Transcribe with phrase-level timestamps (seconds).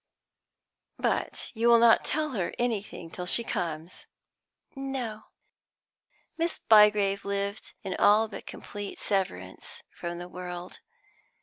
[0.97, 4.07] "But you will not tell her anything till she comes?"
[4.75, 5.25] "No."
[6.39, 10.79] Miss Bygrave lived in all but complete severance from the world.